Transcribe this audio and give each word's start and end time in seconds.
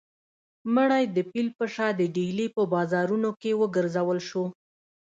مړی 0.75 1.03
د 1.15 1.17
پیل 1.31 1.47
په 1.57 1.65
شا 1.73 1.87
د 1.99 2.01
ډیلي 2.15 2.47
په 2.55 2.61
بازارونو 2.73 3.29
کې 3.41 3.51
وګرځول 3.61 4.19
شو. 4.29 4.43